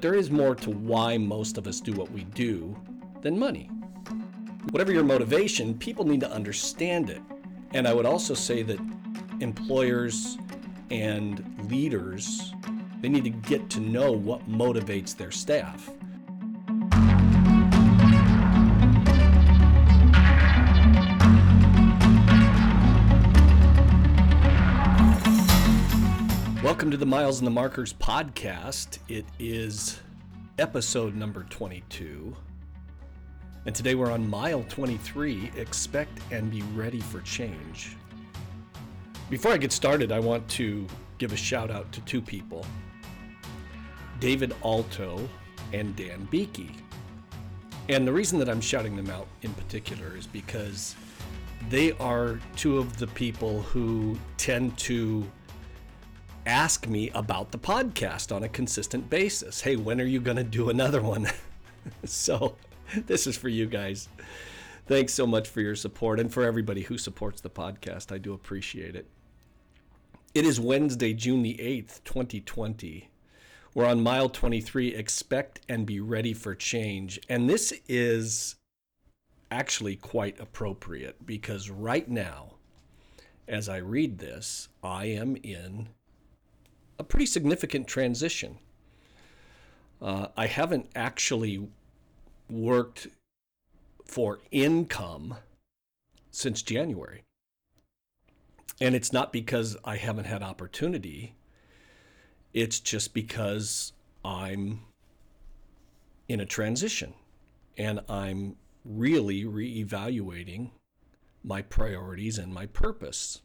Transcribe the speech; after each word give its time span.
There 0.00 0.14
is 0.14 0.30
more 0.30 0.54
to 0.56 0.70
why 0.70 1.18
most 1.18 1.58
of 1.58 1.66
us 1.66 1.80
do 1.80 1.92
what 1.92 2.10
we 2.10 2.24
do 2.24 2.76
than 3.22 3.38
money. 3.38 3.70
Whatever 4.70 4.92
your 4.92 5.04
motivation, 5.04 5.78
people 5.78 6.04
need 6.04 6.20
to 6.20 6.30
understand 6.30 7.10
it. 7.10 7.22
And 7.72 7.88
I 7.88 7.94
would 7.94 8.06
also 8.06 8.34
say 8.34 8.62
that 8.62 8.78
employers 9.40 10.38
and 10.90 11.68
leaders 11.70 12.52
they 13.04 13.10
need 13.10 13.24
to 13.24 13.48
get 13.50 13.68
to 13.68 13.80
know 13.80 14.12
what 14.12 14.48
motivates 14.48 15.14
their 15.14 15.30
staff. 15.30 15.90
Welcome 26.74 26.90
to 26.90 26.96
the 26.96 27.06
Miles 27.06 27.38
and 27.38 27.46
the 27.46 27.52
Markers 27.52 27.92
podcast. 27.92 28.98
It 29.08 29.24
is 29.38 30.00
episode 30.58 31.14
number 31.14 31.44
22. 31.44 32.34
And 33.64 33.72
today 33.72 33.94
we're 33.94 34.10
on 34.10 34.28
mile 34.28 34.64
23 34.68 35.52
Expect 35.56 36.18
and 36.32 36.50
be 36.50 36.62
ready 36.74 36.98
for 36.98 37.20
change. 37.20 37.96
Before 39.30 39.52
I 39.52 39.56
get 39.56 39.70
started, 39.70 40.10
I 40.10 40.18
want 40.18 40.48
to 40.48 40.84
give 41.18 41.32
a 41.32 41.36
shout 41.36 41.70
out 41.70 41.92
to 41.92 42.00
two 42.00 42.20
people 42.20 42.66
David 44.18 44.52
Alto 44.64 45.28
and 45.72 45.94
Dan 45.94 46.26
Beakey. 46.32 46.74
And 47.88 48.04
the 48.04 48.12
reason 48.12 48.36
that 48.40 48.48
I'm 48.48 48.60
shouting 48.60 48.96
them 48.96 49.10
out 49.10 49.28
in 49.42 49.54
particular 49.54 50.16
is 50.16 50.26
because 50.26 50.96
they 51.68 51.92
are 51.92 52.40
two 52.56 52.78
of 52.78 52.96
the 52.96 53.06
people 53.06 53.62
who 53.62 54.18
tend 54.38 54.76
to 54.78 55.24
ask 56.46 56.86
me 56.86 57.10
about 57.10 57.50
the 57.50 57.58
podcast 57.58 58.34
on 58.34 58.42
a 58.42 58.48
consistent 58.48 59.08
basis. 59.08 59.60
Hey, 59.60 59.76
when 59.76 60.00
are 60.00 60.06
you 60.06 60.20
going 60.20 60.36
to 60.36 60.44
do 60.44 60.70
another 60.70 61.02
one? 61.02 61.28
so, 62.04 62.56
this 63.06 63.26
is 63.26 63.36
for 63.36 63.48
you 63.48 63.66
guys. 63.66 64.08
Thanks 64.86 65.14
so 65.14 65.26
much 65.26 65.48
for 65.48 65.60
your 65.60 65.76
support 65.76 66.20
and 66.20 66.32
for 66.32 66.42
everybody 66.44 66.82
who 66.82 66.98
supports 66.98 67.40
the 67.40 67.50
podcast. 67.50 68.12
I 68.12 68.18
do 68.18 68.34
appreciate 68.34 68.94
it. 68.94 69.06
It 70.34 70.44
is 70.44 70.60
Wednesday, 70.60 71.14
June 71.14 71.42
the 71.42 71.54
8th, 71.54 72.04
2020. 72.04 73.08
We're 73.72 73.86
on 73.86 74.02
mile 74.02 74.28
23. 74.28 74.94
Expect 74.94 75.60
and 75.68 75.86
be 75.86 76.00
ready 76.00 76.34
for 76.34 76.54
change. 76.54 77.18
And 77.28 77.48
this 77.48 77.72
is 77.88 78.56
actually 79.50 79.96
quite 79.96 80.38
appropriate 80.38 81.24
because 81.24 81.70
right 81.70 82.08
now, 82.08 82.54
as 83.48 83.68
I 83.68 83.78
read 83.78 84.18
this, 84.18 84.68
I 84.82 85.06
am 85.06 85.36
in 85.36 85.88
a 86.98 87.04
pretty 87.04 87.26
significant 87.26 87.86
transition. 87.86 88.58
Uh, 90.00 90.28
I 90.36 90.46
haven't 90.46 90.90
actually 90.94 91.68
worked 92.50 93.08
for 94.04 94.40
income 94.50 95.36
since 96.30 96.62
January. 96.62 97.22
And 98.80 98.94
it's 98.94 99.12
not 99.12 99.32
because 99.32 99.76
I 99.84 99.96
haven't 99.96 100.24
had 100.24 100.42
opportunity, 100.42 101.36
it's 102.52 102.80
just 102.80 103.14
because 103.14 103.92
I'm 104.24 104.80
in 106.28 106.40
a 106.40 106.46
transition 106.46 107.14
and 107.76 108.00
I'm 108.08 108.56
really 108.84 109.44
reevaluating 109.44 110.70
my 111.42 111.62
priorities 111.62 112.38
and 112.38 112.52
my 112.52 112.66
purpose. 112.66 113.40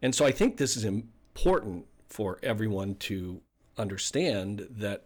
And 0.00 0.14
so 0.14 0.24
I 0.24 0.32
think 0.32 0.56
this 0.56 0.76
is 0.76 0.84
important 0.84 1.86
for 2.08 2.38
everyone 2.42 2.94
to 2.96 3.40
understand 3.76 4.66
that 4.70 5.04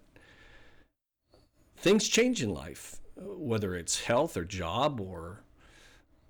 things 1.77 2.09
change 2.09 2.43
in 2.43 2.55
life, 2.55 3.01
whether 3.17 3.75
it's 3.75 4.05
health 4.05 4.37
or 4.37 4.45
job 4.45 5.01
or 5.01 5.43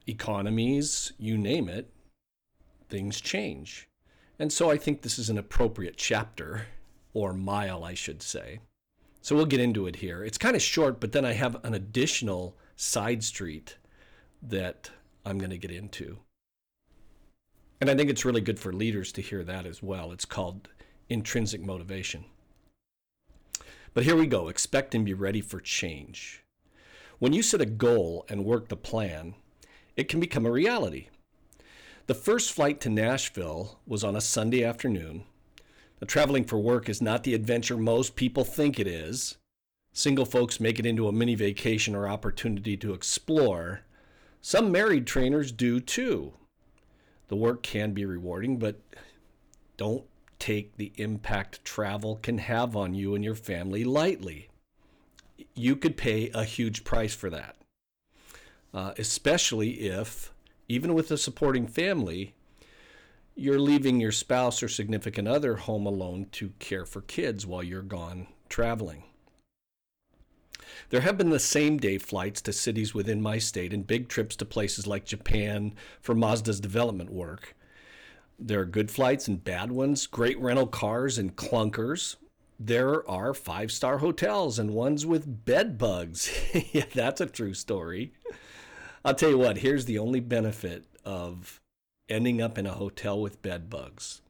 economies, 0.06 1.12
you 1.18 1.38
name 1.38 1.68
it, 1.68 1.90
things 2.88 3.20
change. 3.20 3.88
And 4.38 4.52
so 4.52 4.70
I 4.70 4.76
think 4.76 5.02
this 5.02 5.18
is 5.18 5.30
an 5.30 5.38
appropriate 5.38 5.96
chapter, 5.96 6.66
or 7.14 7.32
mile, 7.32 7.84
I 7.84 7.94
should 7.94 8.22
say. 8.22 8.60
So 9.20 9.36
we'll 9.36 9.46
get 9.46 9.60
into 9.60 9.86
it 9.86 9.96
here. 9.96 10.24
It's 10.24 10.38
kind 10.38 10.56
of 10.56 10.62
short, 10.62 10.98
but 10.98 11.12
then 11.12 11.24
I 11.24 11.34
have 11.34 11.64
an 11.64 11.74
additional 11.74 12.56
side 12.74 13.22
street 13.22 13.76
that 14.42 14.90
I'm 15.24 15.38
going 15.38 15.50
to 15.50 15.58
get 15.58 15.70
into. 15.70 16.18
And 17.82 17.90
I 17.90 17.96
think 17.96 18.10
it's 18.10 18.24
really 18.24 18.40
good 18.40 18.60
for 18.60 18.72
leaders 18.72 19.10
to 19.10 19.20
hear 19.20 19.42
that 19.42 19.66
as 19.66 19.82
well. 19.82 20.12
It's 20.12 20.24
called 20.24 20.68
intrinsic 21.08 21.60
motivation. 21.60 22.26
But 23.92 24.04
here 24.04 24.14
we 24.14 24.28
go 24.28 24.46
expect 24.46 24.94
and 24.94 25.04
be 25.04 25.14
ready 25.14 25.40
for 25.40 25.58
change. 25.58 26.44
When 27.18 27.32
you 27.32 27.42
set 27.42 27.60
a 27.60 27.66
goal 27.66 28.24
and 28.28 28.44
work 28.44 28.68
the 28.68 28.76
plan, 28.76 29.34
it 29.96 30.08
can 30.08 30.20
become 30.20 30.46
a 30.46 30.50
reality. 30.52 31.08
The 32.06 32.14
first 32.14 32.52
flight 32.52 32.80
to 32.82 32.88
Nashville 32.88 33.80
was 33.84 34.04
on 34.04 34.14
a 34.14 34.20
Sunday 34.20 34.62
afternoon. 34.62 35.24
Now, 36.00 36.06
traveling 36.06 36.44
for 36.44 36.60
work 36.60 36.88
is 36.88 37.02
not 37.02 37.24
the 37.24 37.34
adventure 37.34 37.76
most 37.76 38.14
people 38.14 38.44
think 38.44 38.78
it 38.78 38.86
is. 38.86 39.38
Single 39.92 40.26
folks 40.26 40.60
make 40.60 40.78
it 40.78 40.86
into 40.86 41.08
a 41.08 41.12
mini 41.12 41.34
vacation 41.34 41.96
or 41.96 42.06
opportunity 42.06 42.76
to 42.76 42.94
explore. 42.94 43.80
Some 44.40 44.70
married 44.70 45.04
trainers 45.04 45.50
do 45.50 45.80
too. 45.80 46.34
The 47.28 47.36
work 47.36 47.62
can 47.62 47.92
be 47.92 48.04
rewarding, 48.04 48.58
but 48.58 48.80
don't 49.76 50.04
take 50.38 50.76
the 50.76 50.92
impact 50.96 51.64
travel 51.64 52.16
can 52.16 52.38
have 52.38 52.74
on 52.76 52.94
you 52.94 53.14
and 53.14 53.24
your 53.24 53.34
family 53.34 53.84
lightly. 53.84 54.48
You 55.54 55.76
could 55.76 55.96
pay 55.96 56.30
a 56.34 56.44
huge 56.44 56.84
price 56.84 57.14
for 57.14 57.30
that, 57.30 57.56
uh, 58.74 58.92
especially 58.98 59.82
if, 59.82 60.32
even 60.68 60.94
with 60.94 61.10
a 61.10 61.18
supporting 61.18 61.66
family, 61.66 62.34
you're 63.34 63.58
leaving 63.58 64.00
your 64.00 64.12
spouse 64.12 64.62
or 64.62 64.68
significant 64.68 65.28
other 65.28 65.56
home 65.56 65.86
alone 65.86 66.26
to 66.32 66.52
care 66.58 66.84
for 66.84 67.00
kids 67.02 67.46
while 67.46 67.62
you're 67.62 67.82
gone 67.82 68.26
traveling. 68.48 69.04
There 70.90 71.00
have 71.00 71.18
been 71.18 71.30
the 71.30 71.38
same 71.38 71.78
day 71.78 71.98
flights 71.98 72.40
to 72.42 72.52
cities 72.52 72.94
within 72.94 73.20
my 73.20 73.38
state 73.38 73.72
and 73.72 73.86
big 73.86 74.08
trips 74.08 74.36
to 74.36 74.44
places 74.44 74.86
like 74.86 75.04
Japan 75.04 75.74
for 76.00 76.14
Mazda's 76.14 76.60
development 76.60 77.10
work. 77.10 77.54
There 78.38 78.60
are 78.60 78.66
good 78.66 78.90
flights 78.90 79.28
and 79.28 79.42
bad 79.42 79.70
ones, 79.72 80.06
great 80.06 80.38
rental 80.40 80.66
cars 80.66 81.18
and 81.18 81.36
clunkers. 81.36 82.16
There 82.58 83.08
are 83.08 83.34
five 83.34 83.72
star 83.72 83.98
hotels 83.98 84.58
and 84.58 84.70
ones 84.70 85.04
with 85.04 85.44
bed 85.44 85.78
bugs. 85.78 86.30
yeah, 86.72 86.84
that's 86.92 87.20
a 87.20 87.26
true 87.26 87.54
story. 87.54 88.12
I'll 89.04 89.14
tell 89.14 89.30
you 89.30 89.38
what, 89.38 89.58
here's 89.58 89.84
the 89.84 89.98
only 89.98 90.20
benefit 90.20 90.84
of 91.04 91.60
ending 92.08 92.40
up 92.40 92.58
in 92.58 92.66
a 92.66 92.72
hotel 92.72 93.20
with 93.20 93.42
bed 93.42 93.68
bugs 93.68 94.22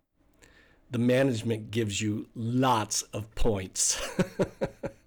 the 0.92 0.98
management 0.98 1.70
gives 1.70 2.00
you 2.00 2.28
lots 2.34 3.02
of 3.14 3.34
points. 3.34 4.00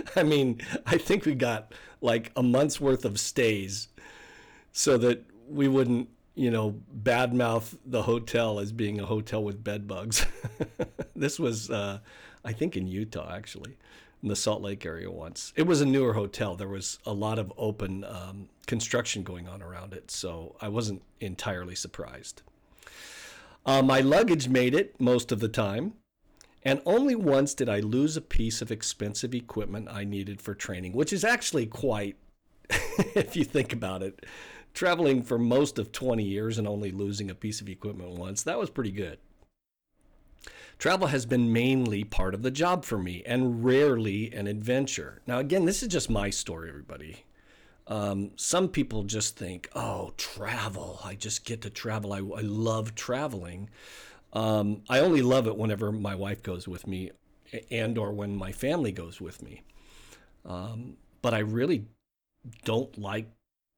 I 0.16 0.22
mean, 0.22 0.60
I 0.86 0.98
think 0.98 1.24
we 1.24 1.34
got 1.34 1.72
like 2.00 2.32
a 2.36 2.42
month's 2.42 2.80
worth 2.80 3.04
of 3.04 3.18
stays 3.18 3.88
so 4.72 4.98
that 4.98 5.24
we 5.48 5.68
wouldn't, 5.68 6.08
you 6.34 6.50
know, 6.50 6.80
badmouth 7.02 7.76
the 7.84 8.02
hotel 8.02 8.58
as 8.58 8.72
being 8.72 9.00
a 9.00 9.06
hotel 9.06 9.42
with 9.42 9.62
bed 9.62 9.86
bugs. 9.86 10.26
this 11.16 11.38
was, 11.38 11.70
uh, 11.70 11.98
I 12.44 12.52
think, 12.52 12.76
in 12.76 12.86
Utah, 12.86 13.34
actually, 13.34 13.76
in 14.22 14.28
the 14.28 14.36
Salt 14.36 14.62
Lake 14.62 14.86
area 14.86 15.10
once. 15.10 15.52
It 15.56 15.66
was 15.66 15.80
a 15.80 15.86
newer 15.86 16.14
hotel. 16.14 16.56
There 16.56 16.68
was 16.68 16.98
a 17.04 17.12
lot 17.12 17.38
of 17.38 17.52
open 17.58 18.04
um, 18.04 18.48
construction 18.66 19.22
going 19.22 19.46
on 19.46 19.62
around 19.62 19.92
it, 19.92 20.10
so 20.10 20.56
I 20.60 20.68
wasn't 20.68 21.02
entirely 21.20 21.74
surprised. 21.74 22.42
Uh, 23.64 23.82
my 23.82 24.00
luggage 24.00 24.48
made 24.48 24.74
it 24.74 25.00
most 25.00 25.30
of 25.30 25.40
the 25.40 25.48
time. 25.48 25.94
And 26.64 26.80
only 26.86 27.14
once 27.16 27.54
did 27.54 27.68
I 27.68 27.80
lose 27.80 28.16
a 28.16 28.20
piece 28.20 28.62
of 28.62 28.70
expensive 28.70 29.34
equipment 29.34 29.88
I 29.90 30.04
needed 30.04 30.40
for 30.40 30.54
training, 30.54 30.92
which 30.92 31.12
is 31.12 31.24
actually 31.24 31.66
quite, 31.66 32.16
if 32.70 33.36
you 33.36 33.44
think 33.44 33.72
about 33.72 34.02
it, 34.02 34.24
traveling 34.72 35.22
for 35.22 35.38
most 35.38 35.78
of 35.78 35.92
20 35.92 36.22
years 36.22 36.58
and 36.58 36.68
only 36.68 36.92
losing 36.92 37.30
a 37.30 37.34
piece 37.34 37.60
of 37.60 37.68
equipment 37.68 38.10
once, 38.10 38.42
that 38.44 38.58
was 38.58 38.70
pretty 38.70 38.92
good. 38.92 39.18
Travel 40.78 41.08
has 41.08 41.26
been 41.26 41.52
mainly 41.52 42.02
part 42.02 42.34
of 42.34 42.42
the 42.42 42.50
job 42.50 42.84
for 42.84 42.98
me 42.98 43.22
and 43.24 43.64
rarely 43.64 44.32
an 44.32 44.46
adventure. 44.46 45.20
Now, 45.26 45.38
again, 45.38 45.64
this 45.64 45.82
is 45.82 45.88
just 45.88 46.10
my 46.10 46.30
story, 46.30 46.68
everybody. 46.68 47.24
Um, 47.86 48.30
some 48.36 48.68
people 48.68 49.02
just 49.04 49.36
think, 49.36 49.68
oh, 49.74 50.12
travel. 50.16 51.00
I 51.04 51.14
just 51.14 51.44
get 51.44 51.62
to 51.62 51.70
travel. 51.70 52.12
I, 52.12 52.18
I 52.18 52.42
love 52.42 52.94
traveling. 52.94 53.70
Um, 54.32 54.82
I 54.88 55.00
only 55.00 55.22
love 55.22 55.46
it 55.46 55.56
whenever 55.56 55.92
my 55.92 56.14
wife 56.14 56.42
goes 56.42 56.66
with 56.66 56.86
me, 56.86 57.10
and 57.70 57.98
or 57.98 58.12
when 58.12 58.34
my 58.36 58.52
family 58.52 58.92
goes 58.92 59.20
with 59.20 59.42
me. 59.42 59.62
Um, 60.44 60.96
but 61.20 61.34
I 61.34 61.40
really 61.40 61.86
don't 62.64 62.96
like 62.98 63.30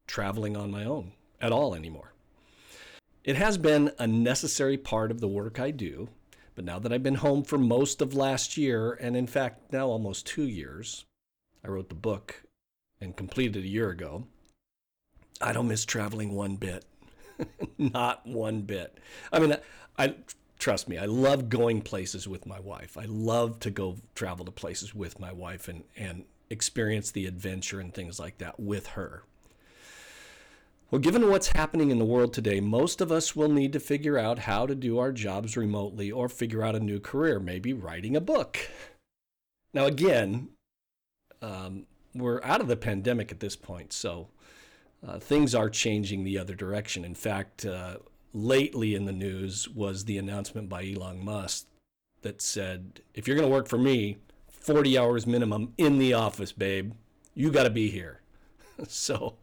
traveling 0.07 0.57
on 0.57 0.71
my 0.71 0.85
own 0.85 1.13
at 1.41 1.53
all 1.53 1.75
anymore. 1.75 2.13
It 3.25 3.37
has 3.37 3.59
been 3.59 3.91
a 3.99 4.07
necessary 4.07 4.77
part 4.77 5.11
of 5.11 5.21
the 5.21 5.29
work 5.29 5.59
I 5.59 5.71
do, 5.71 6.09
But 6.55 6.65
now 6.65 6.79
that 6.79 6.93
I've 6.93 7.03
been 7.03 7.17
home 7.17 7.43
for 7.43 7.59
most 7.59 8.01
of 8.01 8.15
last 8.15 8.57
year, 8.57 8.93
and 8.93 9.17
in 9.17 9.27
fact, 9.27 9.73
now 9.73 9.89
almost 9.89 10.27
two 10.27 10.45
years, 10.45 11.05
I 11.65 11.69
wrote 11.69 11.89
the 11.89 11.95
book 11.95 12.45
and 13.01 13.17
completed 13.17 13.57
it 13.57 13.65
a 13.65 13.69
year 13.69 13.91
ago. 13.91 14.27
I 15.41 15.53
don't 15.53 15.69
miss 15.69 15.85
traveling 15.85 16.33
one 16.33 16.57
bit. 16.57 16.85
Not 17.79 18.25
one 18.27 18.63
bit. 18.63 18.99
I 19.33 19.41
mean, 19.41 19.53
I, 19.53 19.59
I 20.05 20.15
trust 20.65 20.89
me, 20.89 20.97
I 20.97 21.05
love 21.05 21.51
going 21.51 21.83
places 21.83 22.27
with 22.27 22.47
my 22.47 22.59
wife. 22.59 22.97
I 22.97 23.05
love 23.05 23.61
to 23.61 23.71
go 23.71 23.99
travel 24.15 24.47
to 24.47 24.51
places 24.51 24.95
with 24.95 25.21
my 25.21 25.31
wife 25.31 25.69
and, 25.69 25.85
and 25.95 26.25
experience 26.49 27.11
the 27.11 27.27
adventure 27.27 27.81
and 27.81 27.93
things 27.93 28.19
like 28.19 28.39
that 28.39 28.59
with 28.59 28.87
her. 28.87 29.25
Well, 30.91 31.03
given 31.03 31.29
what's 31.29 31.49
happening 31.49 31.91
in 31.91 31.99
the 31.99 32.07
world 32.07 32.33
today, 32.33 32.61
most 32.61 33.03
of 33.03 33.13
us 33.13 33.37
will 33.37 33.51
need 33.51 33.75
to 33.75 33.79
figure 33.79 34.17
out 34.17 34.39
how 34.39 34.65
to 34.65 34.75
do 34.75 34.99
our 34.99 35.13
jobs 35.13 35.55
remotely 35.55 36.11
or 36.11 36.31
figure 36.31 36.63
out 36.63 36.75
a 36.75 36.81
new 36.81 36.99
career, 36.99 37.39
maybe 37.39 37.75
writing 37.75 38.17
a 38.17 38.21
book. 38.23 38.57
Now, 39.75 39.85
again, 39.85 40.49
um, 41.43 41.85
we're 42.15 42.43
out 42.43 42.63
of 42.63 42.69
the 42.69 42.77
pandemic 42.77 43.31
at 43.31 43.41
this 43.41 43.55
point, 43.55 43.93
so 43.93 44.29
uh, 45.07 45.19
things 45.19 45.55
are 45.55 45.69
changing 45.69 46.25
the 46.25 46.39
other 46.39 46.55
direction. 46.55 47.05
In 47.05 47.15
fact, 47.15 47.67
uh, 47.67 47.97
lately 48.35 48.95
in 48.95 49.07
the 49.07 49.13
news 49.13 49.69
was 49.69 50.05
the 50.05 50.19
announcement 50.19 50.69
by 50.69 50.85
Elon 50.85 51.25
Musk 51.25 51.67
that 52.21 52.43
said, 52.43 53.01
if 53.15 53.27
you're 53.27 53.37
going 53.37 53.49
to 53.49 53.55
work 53.55 53.69
for 53.69 53.79
me, 53.79 54.19
40 54.51 54.99
hours 54.99 55.27
minimum 55.27 55.73
in 55.79 55.99
the 55.99 56.13
office, 56.13 56.53
babe, 56.53 56.93
you 57.35 57.51
got 57.51 57.63
to 57.63 57.71
be 57.71 57.89
here. 57.89 58.21
so 58.89 59.37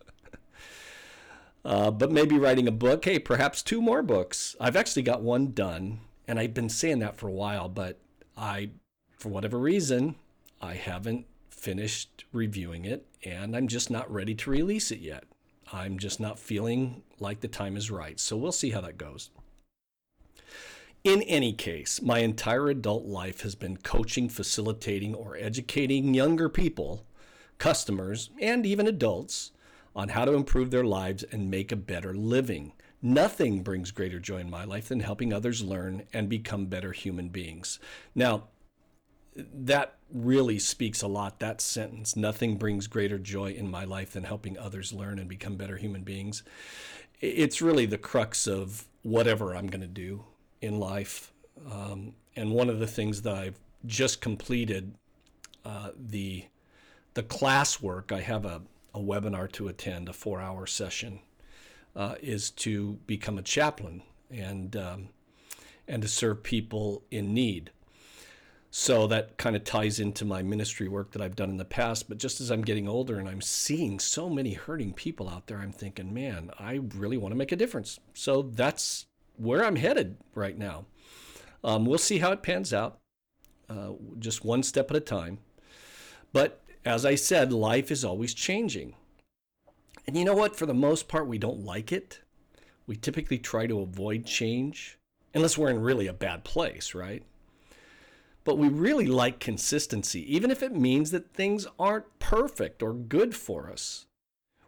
uh, 1.64 1.92
but 1.92 2.12
maybe 2.12 2.38
writing 2.38 2.68
a 2.68 2.72
book. 2.72 3.06
Hey, 3.06 3.20
perhaps 3.20 3.62
two 3.62 3.82
more 3.82 4.02
books. 4.02 4.56
I've 4.60 4.76
actually 4.76 5.04
got 5.04 5.22
one 5.22 5.52
done, 5.52 6.00
and 6.28 6.40
I've 6.40 6.54
been 6.54 6.70
saying 6.70 7.00
that 7.00 7.18
for 7.18 7.28
a 7.28 7.34
while, 7.34 7.70
but 7.70 8.00
I, 8.36 8.72
for 9.18 9.30
whatever 9.30 9.60
reason, 9.60 10.16
I 10.62 10.74
haven't 10.74 11.28
finished 11.50 12.26
reviewing 12.34 12.86
it, 12.86 13.06
and 13.24 13.56
I'm 13.56 13.68
just 13.68 13.92
not 13.92 14.12
ready 14.12 14.34
to 14.36 14.50
release 14.50 14.92
it 14.92 15.00
yet. 15.00 15.26
I'm 15.72 15.98
just 15.98 16.20
not 16.20 16.40
feeling 16.40 17.04
like 17.20 17.40
the 17.40 17.48
time 17.48 17.78
is 17.78 17.90
right. 17.90 18.20
So 18.20 18.36
we'll 18.36 18.52
see 18.52 18.72
how 18.72 18.82
that 18.82 18.98
goes. 18.98 19.30
In 21.04 21.24
any 21.24 21.54
case, 21.54 22.02
my 22.02 22.20
entire 22.20 22.70
adult 22.70 23.06
life 23.06 23.42
has 23.42 23.56
been 23.56 23.78
coaching, 23.78 24.30
facilitating, 24.30 25.16
or 25.16 25.36
educating 25.36 26.14
younger 26.14 26.48
people, 26.48 27.06
customers, 27.58 28.30
and 28.40 28.66
even 28.66 28.86
adults 28.86 29.52
on 29.96 30.10
how 30.10 30.26
to 30.26 30.34
improve 30.34 30.70
their 30.70 30.84
lives 30.84 31.24
and 31.24 31.50
make 31.50 31.72
a 31.72 31.76
better 31.76 32.14
living. 32.14 32.74
Nothing 33.02 33.64
brings 33.64 33.90
greater 33.90 34.20
joy 34.20 34.38
in 34.38 34.50
my 34.50 34.64
life 34.64 34.90
than 34.90 35.00
helping 35.00 35.34
others 35.34 35.64
learn 35.64 36.04
and 36.14 36.30
become 36.30 36.68
better 36.68 36.92
human 36.92 37.30
beings. 37.30 37.80
Now, 38.14 38.44
that 39.36 39.95
really 40.13 40.60
speaks 40.60 41.01
a 41.01 41.07
lot, 41.07 41.39
that 41.39 41.62
sentence. 41.62 42.16
Nothing 42.16 42.57
brings 42.57 42.88
greater 42.88 43.18
joy 43.18 43.51
in 43.51 43.69
my 43.69 43.86
life 43.86 44.12
than 44.12 44.24
helping 44.24 44.57
others 44.57 44.92
learn 44.92 45.19
and 45.19 45.30
become 45.30 45.56
better 45.56 45.78
human 45.78 46.04
beings. 46.04 46.44
It's 47.22 47.62
really 47.62 47.86
the 47.86 47.98
crux 47.98 48.48
of 48.48 48.86
whatever 49.04 49.56
I'm 49.56 49.68
going 49.68 49.81
to 49.81 49.88
do 49.88 50.25
in 50.62 50.80
life. 50.80 51.31
Um, 51.72 52.13
and 52.36 52.51
one 52.51 52.69
of 52.69 52.80
the 52.80 52.88
things 52.88 53.22
that 53.22 53.36
I've 53.36 53.60
just 53.86 54.22
completed, 54.22 54.95
uh, 55.66 55.92
the 55.98 56.45
the 57.13 57.24
classwork, 57.24 58.13
I 58.13 58.22
have 58.22 58.45
a 58.45 58.62
a 58.94 59.00
webinar 59.00 59.51
to 59.54 59.68
attend, 59.68 60.10
a 60.10 60.13
four 60.13 60.42
hour 60.42 60.66
session, 60.66 61.19
uh, 61.95 62.16
is 62.22 62.50
to 62.51 63.00
become 63.07 63.38
a 63.38 63.42
chaplain 63.42 64.04
and, 64.30 64.75
um, 64.75 65.10
and 65.88 66.01
to 66.01 66.07
serve 66.07 66.44
people 66.44 67.04
in 67.12 67.34
need. 67.34 67.72
So 68.74 69.06
that 69.08 69.38
kind 69.38 69.58
of 69.58 69.66
ties 69.66 70.00
into 70.00 70.24
my 70.24 70.42
ministry 70.42 70.88
work 70.88 71.12
that 71.12 71.22
I've 71.22 71.36
done 71.36 71.50
in 71.50 71.58
the 71.58 71.66
past. 71.66 72.08
But 72.08 72.18
just 72.18 72.40
as 72.40 72.50
I'm 72.50 72.62
getting 72.62 72.88
older 72.88 73.20
and 73.20 73.28
I'm 73.28 73.42
seeing 73.42 74.00
so 74.00 74.30
many 74.30 74.54
hurting 74.54 74.94
people 74.94 75.28
out 75.28 75.48
there, 75.48 75.58
I'm 75.58 75.74
thinking, 75.74 76.14
man, 76.14 76.52
I 76.58 76.80
really 76.96 77.18
want 77.18 77.34
to 77.34 77.38
make 77.38 77.52
a 77.52 77.58
difference. 77.58 78.00
So 78.14 78.42
that's 78.42 79.06
where 79.36 79.66
I'm 79.66 79.76
headed 79.76 80.16
right 80.36 80.58
now. 80.58 80.86
Um, 81.66 81.86
we'll 81.86 81.98
see 81.98 82.20
how 82.20 82.32
it 82.32 82.44
pans 82.44 82.74
out, 82.74 82.98
uh, 83.70 83.92
just 84.20 84.46
one 84.46 84.64
step 84.64 84.90
at 84.90 84.98
a 84.98 85.02
time. 85.02 85.40
But 86.32 86.62
as 86.86 87.06
I 87.06 87.16
said, 87.16 87.52
life 87.52 87.92
is 87.92 88.06
always 88.06 88.34
changing. 88.34 88.96
And 90.08 90.18
you 90.18 90.24
know 90.24 90.34
what? 90.34 90.56
For 90.56 90.66
the 90.66 90.74
most 90.74 91.10
part, 91.10 91.28
we 91.28 91.38
don't 91.38 91.66
like 91.66 91.92
it. 91.92 92.22
We 92.88 92.96
typically 92.96 93.38
try 93.38 93.68
to 93.68 93.82
avoid 93.82 94.26
change, 94.26 94.98
unless 95.34 95.58
we're 95.58 95.70
in 95.70 95.82
really 95.82 96.08
a 96.08 96.14
bad 96.14 96.46
place, 96.46 96.96
right? 96.96 97.24
But 98.44 98.58
we 98.58 98.70
really 98.70 99.06
like 99.06 99.40
consistency, 99.40 100.36
even 100.36 100.50
if 100.50 100.64
it 100.64 100.74
means 100.74 101.12
that 101.12 101.34
things 101.34 101.68
aren't 101.78 102.20
perfect 102.20 102.82
or 102.82 102.94
good 102.94 103.36
for 103.36 103.70
us. 103.70 104.08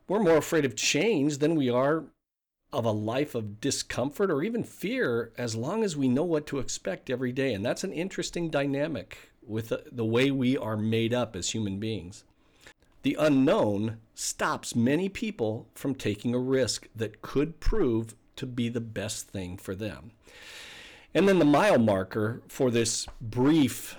We're 0.07 0.19
more 0.19 0.37
afraid 0.37 0.65
of 0.65 0.75
change 0.75 1.39
than 1.39 1.55
we 1.55 1.69
are 1.69 2.05
of 2.71 2.85
a 2.85 2.91
life 2.91 3.35
of 3.35 3.61
discomfort 3.61 4.31
or 4.31 4.43
even 4.43 4.63
fear 4.63 5.31
as 5.37 5.55
long 5.55 5.83
as 5.83 5.95
we 5.95 6.07
know 6.07 6.23
what 6.23 6.47
to 6.47 6.59
expect 6.59 7.09
every 7.09 7.31
day. 7.31 7.53
And 7.53 7.63
that's 7.63 7.83
an 7.83 7.93
interesting 7.93 8.49
dynamic 8.49 9.17
with 9.45 9.73
the, 9.91 10.05
way 10.05 10.31
we 10.31 10.57
are 10.57 10.75
made 10.75 11.13
up 11.13 11.35
as 11.35 11.51
human 11.51 11.79
beings. 11.79 12.23
The 13.03 13.15
unknown 13.19 13.97
stops 14.15 14.75
many 14.75 15.09
people 15.09 15.67
from 15.75 15.93
taking 15.93 16.33
a 16.33 16.39
risk 16.39 16.87
that 16.95 17.21
could 17.21 17.59
prove 17.59 18.15
to 18.37 18.45
be 18.45 18.69
the 18.69 18.81
best 18.81 19.27
thing 19.27 19.57
for 19.57 19.75
them. 19.75 20.11
And 21.13 21.27
then 21.27 21.39
the 21.39 21.45
mile 21.45 21.77
marker 21.77 22.41
for 22.47 22.71
this 22.71 23.07
brief 23.21 23.95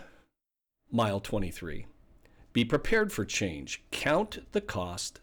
mile 0.91 1.21
23 1.21 1.87
be 2.53 2.65
prepared 2.65 3.13
for 3.13 3.25
change, 3.25 3.83
count 3.91 4.39
the 4.53 4.61
cost, 4.61 5.21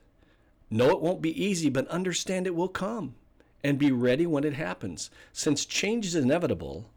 know 0.70 0.90
it 0.90 1.02
won't 1.02 1.22
be 1.22 1.44
easy, 1.44 1.70
but 1.70 1.88
understand 1.88 2.46
it 2.46 2.56
will 2.56 2.68
come, 2.68 3.16
and 3.64 3.80
be 3.80 3.92
ready 3.92 4.26
when 4.26 4.44
it 4.44 4.54
happens. 4.54 5.10
Since 5.32 5.66
change 5.66 6.06
is 6.06 6.16
inevitable, 6.16 6.90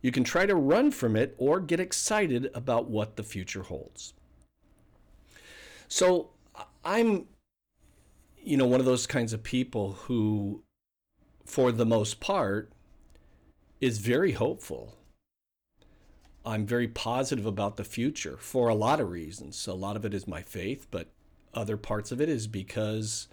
you 0.00 0.10
can 0.10 0.24
try 0.24 0.46
to 0.46 0.54
run 0.54 0.90
from 0.90 1.16
it 1.16 1.34
or 1.36 1.60
get 1.60 1.80
excited 1.80 2.50
about 2.54 2.88
what 2.88 3.16
the 3.16 3.22
future 3.22 3.62
holds. 3.62 4.14
So 5.86 6.30
I'm, 6.82 7.26
you 8.42 8.56
know, 8.56 8.66
one 8.66 8.80
of 8.80 8.86
those 8.86 9.06
kinds 9.06 9.34
of 9.34 9.42
people 9.42 9.92
who, 10.04 10.62
for 11.44 11.72
the 11.72 11.84
most 11.84 12.20
part, 12.20 12.72
is 13.82 13.98
very 13.98 14.30
hopeful. 14.30 14.94
I'm 16.46 16.66
very 16.66 16.86
positive 16.86 17.44
about 17.44 17.76
the 17.76 17.84
future 17.84 18.36
for 18.38 18.68
a 18.68 18.76
lot 18.76 19.00
of 19.00 19.10
reasons. 19.10 19.66
A 19.66 19.74
lot 19.74 19.96
of 19.96 20.04
it 20.04 20.14
is 20.14 20.26
my 20.28 20.40
faith, 20.40 20.86
but 20.92 21.08
other 21.52 21.76
parts 21.76 22.12
of 22.12 22.20
it 22.20 22.28
is 22.28 22.46
because 22.46 23.26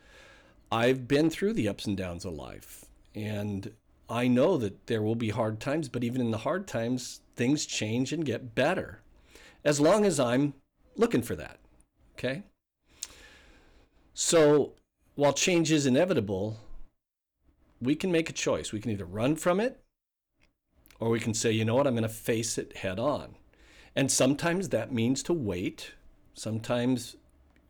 I've 0.72 1.08
been 1.08 1.30
through 1.30 1.54
the 1.54 1.70
ups 1.70 1.86
and 1.86 1.96
downs 1.96 2.26
of 2.26 2.34
life. 2.34 2.86
And 3.14 3.74
I 4.10 4.28
know 4.28 4.58
that 4.58 4.88
there 4.88 5.04
will 5.04 5.16
be 5.16 5.30
hard 5.30 5.60
times, 5.60 5.88
but 5.88 6.04
even 6.04 6.20
in 6.20 6.32
the 6.32 6.40
hard 6.40 6.68
times, 6.68 7.22
things 7.36 7.68
change 7.68 8.12
and 8.12 8.26
get 8.26 8.56
better 8.56 9.02
as 9.64 9.80
long 9.80 10.04
as 10.04 10.20
I'm 10.20 10.56
looking 10.96 11.22
for 11.22 11.36
that. 11.36 11.60
Okay? 12.18 12.42
So 14.16 14.74
while 15.14 15.34
change 15.34 15.72
is 15.72 15.86
inevitable, 15.86 16.58
we 17.80 17.94
can 17.94 18.12
make 18.12 18.32
a 18.32 18.34
choice. 18.34 18.72
We 18.72 18.80
can 18.80 18.90
either 18.90 19.06
run 19.06 19.36
from 19.36 19.60
it 19.60 19.80
or 21.00 21.10
we 21.10 21.20
can 21.20 21.34
say, 21.34 21.52
you 21.52 21.66
know 21.66 21.76
what, 21.76 21.88
I'm 21.88 21.94
going 21.94 22.04
to 22.04 22.10
face 22.10 22.58
it 22.58 22.78
head 22.78 23.00
on. 23.00 23.36
And 23.96 24.12
sometimes 24.12 24.70
that 24.70 24.92
means 24.92 25.24
to 25.24 25.34
wait. 25.34 25.94
Sometimes, 26.34 27.16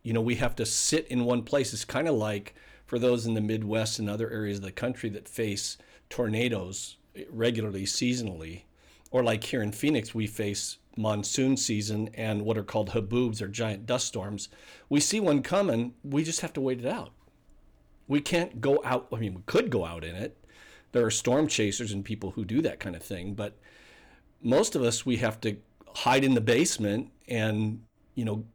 you 0.03 0.13
know, 0.13 0.21
we 0.21 0.35
have 0.35 0.55
to 0.57 0.65
sit 0.65 1.07
in 1.07 1.25
one 1.25 1.43
place. 1.43 1.73
It's 1.73 1.85
kind 1.85 2.07
of 2.07 2.15
like 2.15 2.55
for 2.85 2.99
those 2.99 3.25
in 3.25 3.35
the 3.35 3.41
Midwest 3.41 3.99
and 3.99 4.09
other 4.09 4.29
areas 4.29 4.57
of 4.57 4.63
the 4.63 4.71
country 4.71 5.09
that 5.09 5.29
face 5.29 5.77
tornadoes 6.09 6.97
regularly, 7.29 7.83
seasonally, 7.83 8.63
or 9.11 9.23
like 9.23 9.43
here 9.43 9.61
in 9.61 9.71
Phoenix, 9.71 10.13
we 10.13 10.27
face 10.27 10.77
monsoon 10.97 11.55
season 11.55 12.09
and 12.13 12.41
what 12.41 12.57
are 12.57 12.63
called 12.63 12.89
haboobs 12.89 13.41
or 13.41 13.47
giant 13.47 13.85
dust 13.85 14.07
storms. 14.07 14.49
We 14.89 14.99
see 14.99 15.19
one 15.19 15.41
coming, 15.41 15.93
we 16.03 16.23
just 16.23 16.41
have 16.41 16.53
to 16.53 16.61
wait 16.61 16.79
it 16.79 16.85
out. 16.85 17.11
We 18.07 18.21
can't 18.21 18.59
go 18.59 18.81
out, 18.83 19.07
I 19.13 19.17
mean, 19.17 19.35
we 19.35 19.41
could 19.45 19.69
go 19.69 19.85
out 19.85 20.03
in 20.03 20.15
it. 20.15 20.37
There 20.91 21.05
are 21.05 21.11
storm 21.11 21.47
chasers 21.47 21.91
and 21.91 22.03
people 22.03 22.31
who 22.31 22.45
do 22.45 22.61
that 22.61 22.79
kind 22.79 22.95
of 22.95 23.03
thing, 23.03 23.33
but 23.33 23.57
most 24.41 24.75
of 24.75 24.81
us, 24.81 25.05
we 25.05 25.17
have 25.17 25.39
to 25.41 25.57
hide 25.95 26.23
in 26.23 26.33
the 26.33 26.41
basement 26.41 27.11
and, 27.27 27.83
you 28.15 28.25
know, 28.25 28.45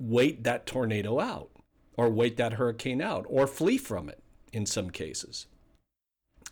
wait 0.00 0.44
that 0.44 0.66
tornado 0.66 1.20
out 1.20 1.50
or 1.96 2.08
wait 2.10 2.36
that 2.36 2.54
hurricane 2.54 3.00
out 3.00 3.24
or 3.28 3.46
flee 3.46 3.78
from 3.78 4.08
it 4.08 4.22
in 4.52 4.66
some 4.66 4.90
cases. 4.90 5.46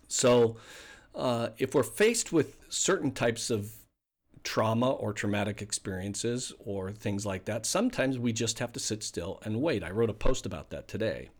So, 0.08 0.56
uh, 1.14 1.48
if 1.58 1.74
we're 1.74 1.82
faced 1.82 2.32
with 2.32 2.56
certain 2.68 3.12
types 3.12 3.50
of 3.50 3.72
trauma 4.44 4.90
or 4.90 5.12
traumatic 5.12 5.62
experiences 5.62 6.52
or 6.58 6.92
things 6.92 7.24
like 7.24 7.44
that, 7.44 7.66
sometimes 7.66 8.18
we 8.18 8.32
just 8.32 8.58
have 8.58 8.72
to 8.72 8.80
sit 8.80 9.02
still 9.02 9.40
and 9.44 9.60
wait. 9.60 9.82
I 9.82 9.90
wrote 9.90 10.10
a 10.10 10.14
post 10.14 10.46
about 10.46 10.70
that 10.70 10.88
today. 10.88 11.30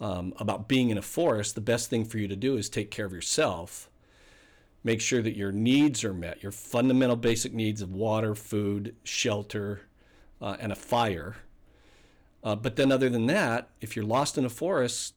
Um, 0.00 0.32
about 0.38 0.68
being 0.68 0.90
in 0.90 0.98
a 0.98 1.02
forest, 1.02 1.56
the 1.56 1.60
best 1.60 1.90
thing 1.90 2.04
for 2.04 2.18
you 2.18 2.28
to 2.28 2.36
do 2.36 2.56
is 2.56 2.68
take 2.68 2.90
care 2.90 3.04
of 3.04 3.12
yourself 3.12 3.90
make 4.84 5.00
sure 5.00 5.22
that 5.22 5.36
your 5.36 5.52
needs 5.52 6.04
are 6.04 6.14
met, 6.14 6.42
your 6.42 6.52
fundamental 6.52 7.16
basic 7.16 7.52
needs 7.52 7.82
of 7.82 7.92
water, 7.92 8.34
food, 8.34 8.94
shelter, 9.04 9.82
uh, 10.40 10.56
and 10.60 10.72
a 10.72 10.76
fire. 10.76 11.36
Uh, 12.42 12.54
but 12.54 12.76
then, 12.76 12.92
other 12.92 13.08
than 13.08 13.26
that, 13.26 13.68
if 13.80 13.96
you're 13.96 14.04
lost 14.04 14.38
in 14.38 14.44
a 14.44 14.50
forest, 14.50 15.14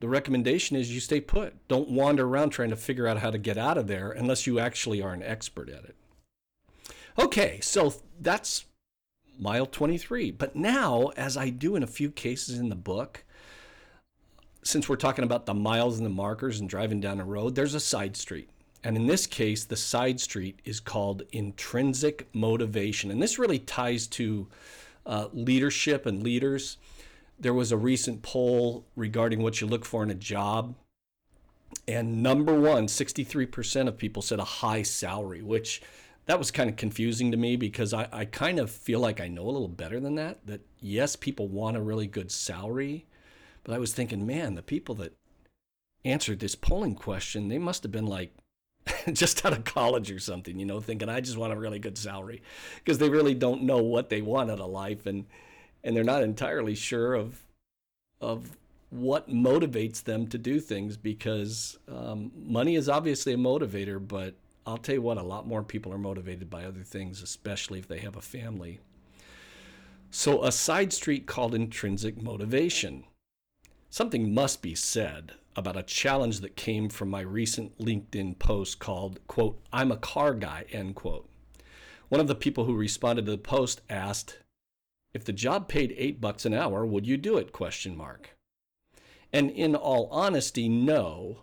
the 0.00 0.08
recommendation 0.08 0.76
is 0.76 0.92
you 0.92 1.00
stay 1.00 1.20
put. 1.20 1.68
Don't 1.68 1.90
wander 1.90 2.26
around 2.26 2.50
trying 2.50 2.70
to 2.70 2.76
figure 2.76 3.06
out 3.06 3.18
how 3.18 3.30
to 3.30 3.38
get 3.38 3.58
out 3.58 3.78
of 3.78 3.86
there 3.86 4.10
unless 4.10 4.46
you 4.46 4.58
actually 4.58 5.02
are 5.02 5.12
an 5.12 5.22
expert 5.22 5.68
at 5.68 5.84
it. 5.84 5.94
Okay, 7.18 7.60
so 7.60 7.94
that's 8.20 8.64
mile 9.38 9.66
23. 9.66 10.30
But 10.30 10.56
now, 10.56 11.12
as 11.16 11.36
I 11.36 11.50
do 11.50 11.76
in 11.76 11.82
a 11.82 11.86
few 11.86 12.10
cases 12.10 12.58
in 12.58 12.70
the 12.70 12.74
book, 12.74 13.24
since 14.62 14.88
we're 14.88 14.96
talking 14.96 15.24
about 15.24 15.46
the 15.46 15.54
miles 15.54 15.98
and 15.98 16.06
the 16.06 16.10
markers 16.10 16.60
and 16.60 16.68
driving 16.68 17.00
down 17.00 17.20
a 17.20 17.24
road, 17.24 17.54
there's 17.54 17.74
a 17.74 17.80
side 17.80 18.16
street. 18.16 18.48
And 18.84 18.96
in 18.96 19.06
this 19.06 19.26
case, 19.26 19.64
the 19.64 19.76
side 19.76 20.20
street 20.20 20.60
is 20.64 20.80
called 20.80 21.22
intrinsic 21.32 22.28
motivation. 22.32 23.10
And 23.10 23.22
this 23.22 23.38
really 23.38 23.58
ties 23.58 24.06
to 24.08 24.48
uh, 25.06 25.28
leadership 25.32 26.06
and 26.06 26.22
leaders. 26.22 26.78
There 27.38 27.54
was 27.54 27.72
a 27.72 27.76
recent 27.76 28.22
poll 28.22 28.84
regarding 28.96 29.42
what 29.42 29.60
you 29.60 29.66
look 29.66 29.84
for 29.84 30.02
in 30.02 30.10
a 30.10 30.14
job. 30.14 30.74
And 31.88 32.22
number 32.22 32.58
one, 32.58 32.86
63% 32.86 33.88
of 33.88 33.96
people 33.96 34.22
said 34.22 34.38
a 34.38 34.44
high 34.44 34.82
salary, 34.82 35.42
which 35.42 35.82
that 36.26 36.38
was 36.38 36.50
kind 36.50 36.70
of 36.70 36.76
confusing 36.76 37.30
to 37.30 37.36
me 37.36 37.56
because 37.56 37.92
I, 37.92 38.08
I 38.12 38.24
kind 38.24 38.58
of 38.58 38.70
feel 38.70 39.00
like 39.00 39.20
I 39.20 39.28
know 39.28 39.42
a 39.42 39.50
little 39.50 39.68
better 39.68 39.98
than 39.98 40.14
that. 40.16 40.46
That 40.46 40.60
yes, 40.80 41.16
people 41.16 41.48
want 41.48 41.76
a 41.76 41.80
really 41.80 42.06
good 42.06 42.30
salary, 42.30 43.06
but 43.64 43.74
I 43.74 43.78
was 43.78 43.92
thinking, 43.92 44.26
man, 44.26 44.54
the 44.54 44.62
people 44.62 44.94
that 44.96 45.14
answered 46.04 46.40
this 46.40 46.54
polling 46.54 46.94
question, 46.94 47.48
they 47.48 47.58
must 47.58 47.82
have 47.82 47.92
been 47.92 48.06
like 48.06 48.34
just 49.12 49.44
out 49.44 49.52
of 49.52 49.64
college 49.64 50.10
or 50.10 50.18
something, 50.18 50.58
you 50.58 50.66
know, 50.66 50.80
thinking 50.80 51.08
I 51.08 51.20
just 51.20 51.38
want 51.38 51.52
a 51.52 51.58
really 51.58 51.78
good 51.78 51.98
salary 51.98 52.42
because 52.76 52.98
they 52.98 53.08
really 53.08 53.34
don't 53.34 53.62
know 53.62 53.78
what 53.78 54.08
they 54.08 54.22
want 54.22 54.50
out 54.50 54.60
of 54.60 54.70
life 54.70 55.06
and 55.06 55.26
and 55.84 55.96
they're 55.96 56.04
not 56.04 56.22
entirely 56.22 56.74
sure 56.74 57.14
of 57.14 57.42
of 58.20 58.56
what 58.90 59.28
motivates 59.28 60.04
them 60.04 60.26
to 60.26 60.36
do 60.36 60.60
things 60.60 60.98
because 60.98 61.78
um, 61.88 62.30
money 62.36 62.76
is 62.76 62.90
obviously 62.90 63.32
a 63.32 63.38
motivator, 63.38 64.06
but 64.06 64.34
I'll 64.66 64.76
tell 64.76 64.96
you 64.96 65.02
what, 65.02 65.16
a 65.16 65.22
lot 65.22 65.46
more 65.46 65.62
people 65.62 65.92
are 65.94 65.98
motivated 65.98 66.50
by 66.50 66.64
other 66.64 66.82
things, 66.82 67.22
especially 67.22 67.78
if 67.78 67.88
they 67.88 68.00
have 68.00 68.16
a 68.16 68.20
family. 68.20 68.80
So, 70.10 70.44
a 70.44 70.52
side 70.52 70.92
street 70.92 71.26
called 71.26 71.54
intrinsic 71.54 72.22
motivation. 72.22 73.04
Something 73.92 74.32
must 74.32 74.62
be 74.62 74.74
said 74.74 75.32
about 75.54 75.76
a 75.76 75.82
challenge 75.82 76.40
that 76.40 76.56
came 76.56 76.88
from 76.88 77.10
my 77.10 77.20
recent 77.20 77.76
LinkedIn 77.76 78.38
post 78.38 78.78
called, 78.78 79.20
quote, 79.26 79.60
I'm 79.70 79.92
a 79.92 79.98
car 79.98 80.32
guy, 80.32 80.64
end 80.72 80.94
quote. 80.94 81.28
One 82.08 82.18
of 82.18 82.26
the 82.26 82.34
people 82.34 82.64
who 82.64 82.74
responded 82.74 83.26
to 83.26 83.32
the 83.32 83.36
post 83.36 83.82
asked, 83.90 84.38
if 85.12 85.26
the 85.26 85.32
job 85.34 85.68
paid 85.68 85.94
eight 85.98 86.22
bucks 86.22 86.46
an 86.46 86.54
hour, 86.54 86.86
would 86.86 87.06
you 87.06 87.18
do 87.18 87.36
it? 87.36 87.52
Question 87.52 87.94
mark. 87.94 88.30
And 89.30 89.50
in 89.50 89.74
all 89.76 90.08
honesty, 90.10 90.70
no. 90.70 91.40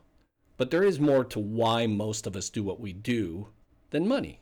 But 0.57 0.71
there 0.71 0.83
is 0.83 0.99
more 0.99 1.23
to 1.25 1.39
why 1.39 1.85
most 1.85 2.25
of 2.25 2.35
us 2.35 2.49
do 2.49 2.63
what 2.63 2.79
we 2.79 2.93
do 2.93 3.49
than 3.91 4.07
money. 4.07 4.39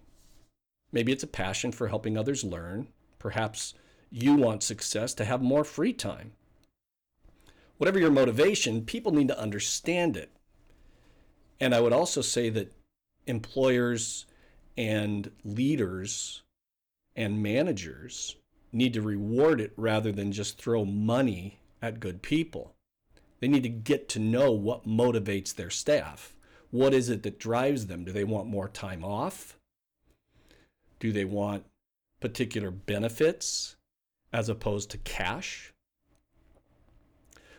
Maybe 0.94 1.12
it's 1.12 1.24
a 1.24 1.28
passion 1.28 1.74
for 1.74 1.90
helping 1.90 2.18
others 2.18 2.46
learn. 2.46 2.88
Perhaps 3.20 3.74
you 4.10 4.36
want 4.36 4.64
success 4.64 5.14
to 5.16 5.26
have 5.26 5.42
more 5.42 5.66
free 5.66 5.92
time. 5.92 6.32
Whatever 7.78 8.00
your 8.00 8.12
motivation, 8.12 8.86
people 8.86 9.12
need 9.12 9.28
to 9.28 9.40
understand 9.40 10.18
it. 10.18 10.32
And 11.60 11.74
I 11.74 11.80
would 11.80 11.94
also 11.94 12.22
say 12.22 12.50
that 12.50 12.74
employers 13.26 14.26
and 14.76 15.32
leaders 15.44 16.44
and 17.16 17.42
managers 17.42 18.36
need 18.72 18.94
to 18.94 19.02
reward 19.02 19.60
it 19.60 19.74
rather 19.76 20.12
than 20.12 20.32
just 20.32 20.62
throw 20.62 20.86
money 20.86 21.60
at 21.82 22.00
good 22.00 22.22
people. 22.22 22.76
They 23.40 23.48
need 23.48 23.64
to 23.64 23.70
get 23.70 24.10
to 24.10 24.20
know 24.20 24.52
what 24.52 24.88
motivates 24.88 25.54
their 25.54 25.70
staff. 25.70 26.36
What 26.72 26.94
is 26.94 27.10
it 27.10 27.24
that 27.24 27.40
drives 27.40 27.88
them? 27.88 28.04
Do 28.04 28.12
they 28.12 28.24
want 28.24 28.48
more 28.48 28.68
time 28.68 29.04
off? 29.04 29.58
Do 31.00 31.12
they 31.12 31.26
want 31.26 31.66
particular 32.20 32.72
benefits 32.72 33.76
as 34.34 34.50
opposed 34.50 34.90
to 34.92 34.98
cash? 34.98 35.74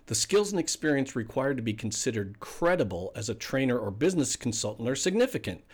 The 0.08 0.14
skills 0.14 0.52
and 0.52 0.58
experience 0.58 1.14
required 1.14 1.58
to 1.58 1.62
be 1.62 1.74
considered 1.74 2.40
credible 2.40 3.12
as 3.14 3.28
a 3.28 3.34
trainer 3.34 3.78
or 3.78 3.90
business 3.90 4.36
consultant 4.36 4.88
are 4.88 4.96
significant. 4.96 5.64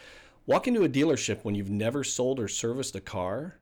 Walk 0.44 0.66
into 0.66 0.82
a 0.82 0.88
dealership 0.88 1.44
when 1.44 1.54
you've 1.54 1.70
never 1.70 2.02
sold 2.02 2.40
or 2.40 2.48
serviced 2.48 2.96
a 2.96 3.00
car, 3.00 3.60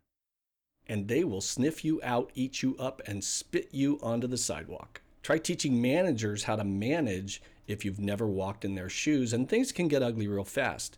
and 0.87 1.09
they 1.09 1.25
will 1.25 1.43
sniff 1.43 1.85
you 1.85 2.01
out, 2.03 2.31
eat 2.35 2.63
you 2.63 2.75
up, 2.79 3.03
and 3.07 3.23
spit 3.23 3.69
you 3.71 4.01
onto 4.03 4.27
the 4.27 4.39
sidewalk. 4.39 5.03
Try 5.23 5.37
teaching 5.37 5.81
managers 5.83 6.45
how 6.45 6.57
to 6.57 6.65
manage 6.65 7.43
if 7.67 7.85
you've 7.85 8.01
never 8.01 8.27
walked 8.27 8.65
in 8.65 8.75
their 8.75 8.89
shoes, 8.89 9.35
and 9.35 9.47
things 9.47 9.73
can 9.73 9.89
get 9.89 10.03
ugly 10.03 10.27
real 10.27 10.43
fast. 10.43 10.97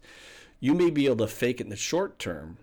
You 0.60 0.74
may 0.74 0.90
be 0.90 1.06
able 1.06 1.16
to 1.16 1.26
fake 1.26 1.60
it 1.60 1.64
in 1.64 1.70
the 1.70 1.76
short 1.76 2.20
term, 2.20 2.58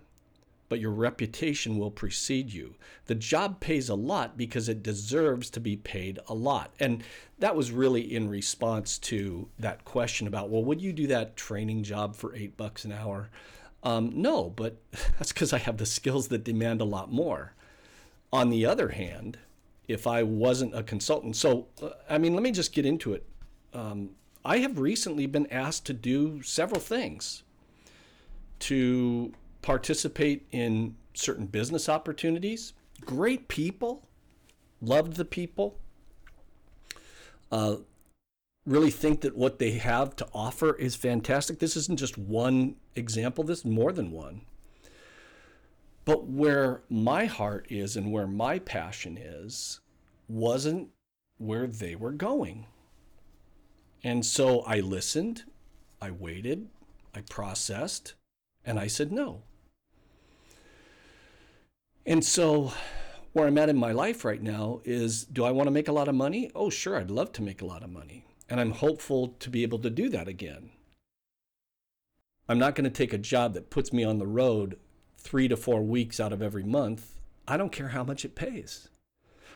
but 0.72 0.80
your 0.80 0.90
reputation 0.90 1.76
will 1.76 1.90
precede 1.90 2.50
you. 2.50 2.74
The 3.04 3.14
job 3.14 3.60
pays 3.60 3.90
a 3.90 3.94
lot 3.94 4.38
because 4.38 4.70
it 4.70 4.82
deserves 4.82 5.50
to 5.50 5.60
be 5.60 5.76
paid 5.76 6.18
a 6.28 6.32
lot. 6.32 6.72
And 6.80 7.04
that 7.40 7.54
was 7.54 7.70
really 7.70 8.00
in 8.00 8.30
response 8.30 8.96
to 9.00 9.50
that 9.58 9.84
question 9.84 10.26
about, 10.26 10.48
well, 10.48 10.64
would 10.64 10.80
you 10.80 10.94
do 10.94 11.06
that 11.08 11.36
training 11.36 11.82
job 11.82 12.16
for 12.16 12.34
eight 12.34 12.56
bucks 12.56 12.86
an 12.86 12.92
hour? 12.92 13.28
Um, 13.82 14.12
no, 14.14 14.48
but 14.48 14.78
that's 15.18 15.30
because 15.30 15.52
I 15.52 15.58
have 15.58 15.76
the 15.76 15.84
skills 15.84 16.28
that 16.28 16.42
demand 16.42 16.80
a 16.80 16.84
lot 16.84 17.12
more. 17.12 17.52
On 18.32 18.48
the 18.48 18.64
other 18.64 18.88
hand, 18.88 19.36
if 19.88 20.06
I 20.06 20.22
wasn't 20.22 20.74
a 20.74 20.82
consultant. 20.82 21.36
So, 21.36 21.66
uh, 21.82 21.90
I 22.08 22.16
mean, 22.16 22.32
let 22.32 22.42
me 22.42 22.50
just 22.50 22.72
get 22.72 22.86
into 22.86 23.12
it. 23.12 23.26
Um, 23.74 24.12
I 24.42 24.60
have 24.60 24.78
recently 24.78 25.26
been 25.26 25.48
asked 25.48 25.84
to 25.84 25.92
do 25.92 26.40
several 26.40 26.80
things 26.80 27.42
to 28.60 29.34
participate 29.62 30.46
in 30.50 30.96
certain 31.14 31.46
business 31.46 31.88
opportunities. 31.88 32.74
Great 33.00 33.48
people, 33.48 34.06
loved 34.80 35.14
the 35.14 35.24
people, 35.24 35.78
uh, 37.50 37.76
really 38.64 38.90
think 38.90 39.20
that 39.22 39.36
what 39.36 39.58
they 39.58 39.72
have 39.72 40.14
to 40.16 40.28
offer 40.32 40.74
is 40.76 40.94
fantastic. 40.94 41.58
This 41.58 41.76
isn't 41.76 41.98
just 41.98 42.16
one 42.16 42.76
example, 42.94 43.44
this 43.44 43.60
is 43.60 43.64
more 43.64 43.92
than 43.92 44.10
one. 44.10 44.42
But 46.04 46.26
where 46.26 46.82
my 46.88 47.26
heart 47.26 47.66
is 47.70 47.96
and 47.96 48.10
where 48.10 48.26
my 48.26 48.58
passion 48.58 49.16
is 49.16 49.80
wasn't 50.28 50.88
where 51.38 51.66
they 51.66 51.94
were 51.94 52.12
going. 52.12 52.66
And 54.02 54.24
so 54.26 54.60
I 54.62 54.80
listened, 54.80 55.44
I 56.00 56.10
waited, 56.10 56.68
I 57.14 57.20
processed, 57.20 58.14
and 58.64 58.78
I 58.78 58.86
said 58.88 59.12
no. 59.12 59.42
And 62.06 62.24
so 62.24 62.72
where 63.32 63.46
I'm 63.46 63.58
at 63.58 63.68
in 63.68 63.76
my 63.76 63.92
life 63.92 64.24
right 64.24 64.42
now 64.42 64.80
is 64.84 65.24
do 65.24 65.44
I 65.44 65.50
want 65.50 65.66
to 65.66 65.72
make 65.72 65.88
a 65.88 65.92
lot 65.92 66.08
of 66.08 66.14
money? 66.14 66.50
Oh, 66.54 66.70
sure, 66.70 66.96
I'd 66.96 67.10
love 67.10 67.32
to 67.32 67.42
make 67.42 67.62
a 67.62 67.66
lot 67.66 67.82
of 67.82 67.90
money. 67.90 68.26
And 68.48 68.60
I'm 68.60 68.72
hopeful 68.72 69.28
to 69.40 69.48
be 69.48 69.62
able 69.62 69.78
to 69.80 69.90
do 69.90 70.08
that 70.10 70.28
again. 70.28 70.70
I'm 72.48 72.58
not 72.58 72.74
going 72.74 72.84
to 72.84 72.90
take 72.90 73.12
a 73.12 73.18
job 73.18 73.54
that 73.54 73.70
puts 73.70 73.92
me 73.92 74.04
on 74.04 74.18
the 74.18 74.26
road 74.26 74.78
three 75.22 75.48
to 75.48 75.56
four 75.56 75.82
weeks 75.82 76.20
out 76.20 76.32
of 76.32 76.42
every 76.42 76.64
month, 76.64 77.14
I 77.46 77.56
don't 77.56 77.72
care 77.72 77.88
how 77.88 78.04
much 78.04 78.24
it 78.24 78.34
pays. 78.34 78.88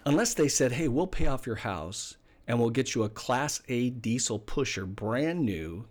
Unless 0.04 0.34
they 0.34 0.48
said, 0.48 0.72
hey, 0.72 0.88
we'll 0.88 1.06
pay 1.06 1.26
off 1.26 1.46
your 1.46 1.56
house 1.56 2.16
and 2.46 2.60
we'll 2.60 2.70
get 2.70 2.94
you 2.94 3.02
a 3.02 3.08
Class 3.08 3.60
A 3.68 3.90
diesel 3.90 4.38
pusher, 4.38 4.86
brand 4.86 5.44
new, 5.44 5.86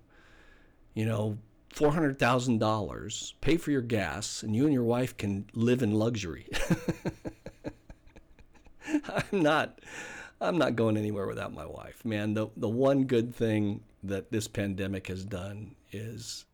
you 0.94 1.06
know, 1.06 1.38
$400,000, 1.75 3.34
pay 3.41 3.58
for 3.58 3.72
your 3.72 3.82
gas, 3.82 4.44
and 4.44 4.55
you 4.55 4.63
and 4.65 4.74
your 4.74 4.84
wife 4.84 5.17
can 5.17 5.46
live 5.53 5.82
in 5.84 5.91
luxury. 5.91 6.48
I'm 9.08 9.41
not. 9.44 9.79
I'm 10.39 10.58
not 10.58 10.75
going 10.75 10.98
anywhere 10.98 11.27
without 11.27 11.53
my 11.53 11.65
wife, 11.65 12.03
man. 12.05 12.34
The 12.34 12.48
the 12.58 12.70
one 12.70 13.05
good 13.05 13.34
thing 13.34 13.82
that 14.03 14.32
this 14.32 14.48
pandemic 14.48 15.08
has 15.08 15.25
done 15.25 15.75
is 15.91 16.46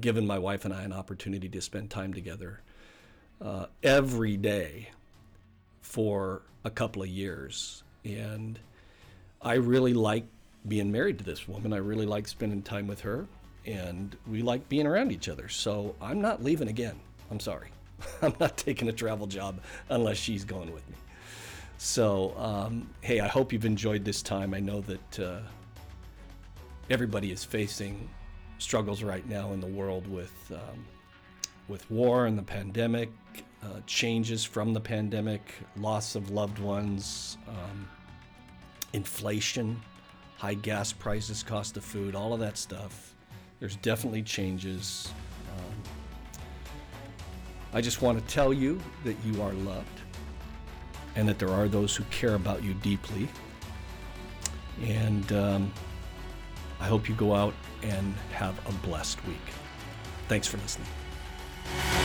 given 0.00 0.26
my 0.26 0.38
wife 0.38 0.64
and 0.64 0.74
I 0.74 0.82
an 0.82 0.92
opportunity 0.92 1.48
to 1.48 1.60
spend 1.60 1.90
time 1.90 2.12
together 2.12 2.60
uh, 3.40 3.66
every 3.82 4.36
day 4.36 4.90
for 5.80 6.42
a 6.64 6.70
couple 6.70 7.02
of 7.02 7.08
years. 7.08 7.82
And 8.04 8.58
I 9.40 9.54
really 9.54 9.94
like 9.94 10.26
being 10.66 10.90
married 10.90 11.18
to 11.18 11.24
this 11.24 11.46
woman. 11.46 11.72
I 11.72 11.78
really 11.78 12.06
like 12.06 12.26
spending 12.26 12.62
time 12.62 12.86
with 12.86 13.00
her, 13.02 13.26
and 13.66 14.16
we 14.26 14.42
like 14.42 14.68
being 14.68 14.86
around 14.86 15.12
each 15.12 15.28
other. 15.28 15.48
So 15.48 15.94
I'm 16.00 16.20
not 16.20 16.42
leaving 16.42 16.68
again. 16.68 16.98
I'm 17.30 17.40
sorry. 17.40 17.68
I'm 18.22 18.34
not 18.40 18.56
taking 18.56 18.88
a 18.88 18.92
travel 18.92 19.26
job 19.26 19.60
unless 19.88 20.16
she's 20.16 20.44
going 20.44 20.72
with 20.72 20.88
me. 20.88 20.96
So, 21.78 22.34
um, 22.38 22.88
hey, 23.00 23.20
I 23.20 23.28
hope 23.28 23.52
you've 23.52 23.64
enjoyed 23.64 24.04
this 24.04 24.22
time. 24.22 24.54
I 24.54 24.60
know 24.60 24.80
that 24.82 25.20
uh, 25.20 25.40
everybody 26.88 27.32
is 27.32 27.44
facing 27.44 28.08
struggles 28.58 29.02
right 29.02 29.26
now 29.28 29.52
in 29.52 29.60
the 29.60 29.66
world 29.66 30.06
with 30.06 30.32
um, 30.52 30.86
with 31.66 31.90
war 31.90 32.26
and 32.26 32.36
the 32.36 32.42
pandemic, 32.42 33.10
uh, 33.62 33.80
changes 33.86 34.44
from 34.44 34.74
the 34.74 34.80
pandemic, 34.80 35.40
loss 35.76 36.14
of 36.14 36.30
loved 36.30 36.58
ones, 36.58 37.38
um, 37.48 37.88
inflation, 38.92 39.80
high 40.36 40.54
gas 40.54 40.92
prices, 40.92 41.42
cost 41.42 41.76
of 41.76 41.84
food, 41.84 42.14
all 42.14 42.34
of 42.34 42.40
that 42.40 42.58
stuff. 42.58 43.13
There's 43.64 43.76
definitely 43.76 44.22
changes. 44.22 45.10
Um, 45.56 45.74
I 47.72 47.80
just 47.80 48.02
want 48.02 48.18
to 48.18 48.34
tell 48.34 48.52
you 48.52 48.78
that 49.04 49.16
you 49.24 49.40
are 49.40 49.54
loved 49.54 50.02
and 51.16 51.26
that 51.26 51.38
there 51.38 51.48
are 51.48 51.66
those 51.66 51.96
who 51.96 52.04
care 52.10 52.34
about 52.34 52.62
you 52.62 52.74
deeply. 52.74 53.26
And 54.82 55.32
um, 55.32 55.72
I 56.78 56.84
hope 56.84 57.08
you 57.08 57.14
go 57.14 57.34
out 57.34 57.54
and 57.82 58.12
have 58.32 58.60
a 58.68 58.72
blessed 58.86 59.26
week. 59.26 59.54
Thanks 60.28 60.46
for 60.46 60.58
listening. 60.58 62.03